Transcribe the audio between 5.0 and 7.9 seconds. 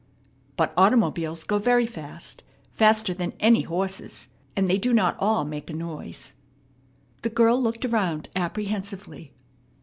all make a noise." The girl looked